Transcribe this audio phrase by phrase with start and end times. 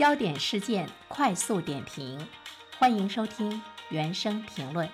[0.00, 2.18] 焦点事件快速点评，
[2.78, 3.60] 欢迎收听
[3.90, 4.88] 原声评论。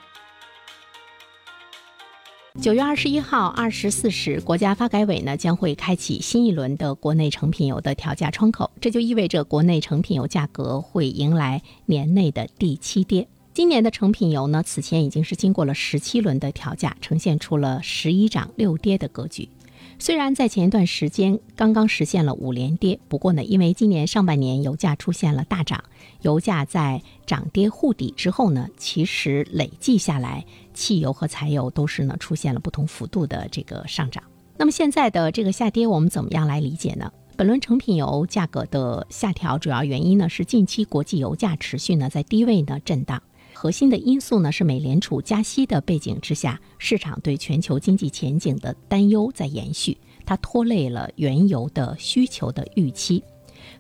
[2.61, 13.29] 九月二十一号二十四时，国家发改委呢将会开启新一轮的国内成品油的调价窗口，这就意味着国内成品油价格会迎来年内的第七跌。
[13.55, 19.49] 今年的成品油呢，此前已经是经过了十七轮的调价，呈现出了十一涨六跌的格局。
[19.99, 25.83] 虽然在前一段时间刚刚实现了五连跌，不过呢，因为今年上半年油价出现了大涨，
[26.21, 30.45] 油价在涨跌互抵之后呢，其实累计下来，
[30.75, 34.23] 汽油和柴油都是呢出现了不同幅度的这个上涨。
[34.59, 37.11] 那么现在的这个下跌，我们怎么样来理解呢？
[37.37, 43.23] 本轮成品油价格的下调，主要原因呢是近期国际油价持续呢在低位呢震荡。
[43.67, 53.21] 核心的因素呢是美联储加息的背景之下，市场对全球经济前景的担忧在延续，它拖累了原油的需求的预期。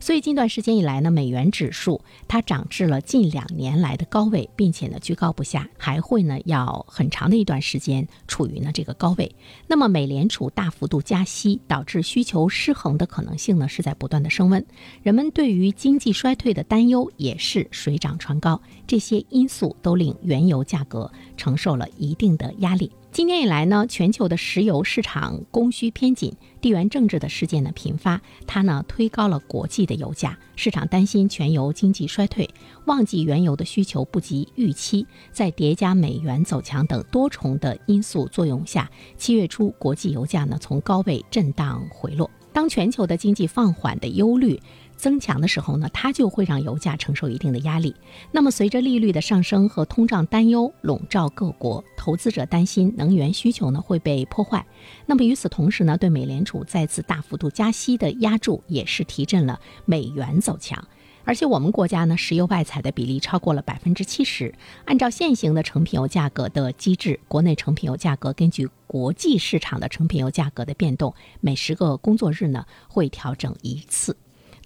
[0.00, 9.34] 所以近段时间以来呢，美元指数它涨至了近两年来的高位，并且呢居高不下，还会呢要很长的一段时间处于呢这个高位。
[9.66, 14.64] 那么美联储大幅度加息导致需求失衡的可能性呢是在不断的升温，
[15.02, 22.90] 人们对于经济衰退的担忧也是水涨船高，这些因素都令原油价格承受了一定的压力。
[23.12, 32.48] 今年以来呢，全球的石油市场供需偏紧，地缘政治的事件呢频发，它呢推高了国际际的油价，市场担心全油经济衰退，
[32.86, 42.30] 旺季原油的需求不及预期，在叠加美元走强等多重的因素作用下，七月初国际油价呢从高位震荡回落。
[42.54, 44.58] 当全球的经济放缓的忧虑。
[44.96, 47.94] 增强的时候呢，它就会让油价承受一定的压力。
[48.32, 54.66] 那么，随着利率的上升和通胀担忧笼罩各国，投资者担心能源需求呢会被破坏。
[55.04, 60.82] 那么与此同时呢，对美联储再次大幅度加息的压注也是提振了美元走强。
[61.24, 64.54] 而且我们国家呢，石油外采的比例超过了百分之七十。
[64.84, 74.16] 按照现行的成品油价格的机制，国内成品油价格根据国际市场的成品油价格的变动，每十个工作日呢会调整一次。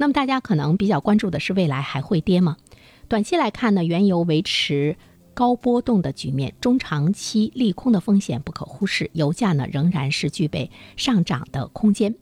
[0.00, 2.56] 那么大家可能比较关注的是未来还会跌吗？
[3.06, 4.96] 短期来看呢，原油维持
[5.34, 12.14] 高波动的局面，中长期利空的风险不可忽视，油价呢仍然是具备上涨的空间。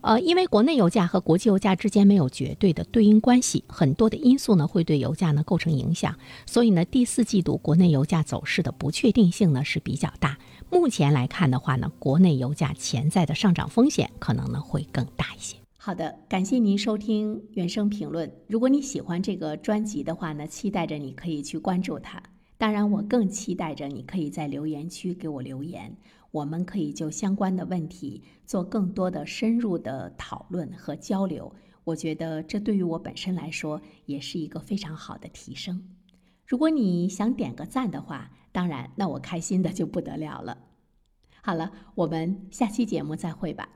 [0.00, 6.16] 呃，因为国内油价和国际油价之间没有绝对的对应关系，很多的因素呢会对油价呢构成影响，
[6.46, 10.38] 所以呢第四季度国内油价走势的不确定性呢是比较大。
[10.70, 15.56] 目前来看的话呢，国内油价潜在的上涨风险可能呢会更大一些。
[15.88, 18.30] 好的，感谢您收听原声评论。
[18.46, 22.22] 如果你喜欢这个专辑的话呢，期待着你可以去关注它。
[22.58, 25.96] 当然，我更期待着你可以在留言区给我留言，
[26.30, 31.50] 我们可以就相关的问题做更多的深入的讨论和交流。
[31.84, 35.82] 我觉得这对于我本身来说也是一个非常好的提升。
[36.46, 40.58] 如果你想点个赞的话，当然，那我开心的就不得了了。
[41.40, 43.70] 好了，我们下期节目再会吧。